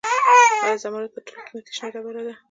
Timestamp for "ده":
2.27-2.33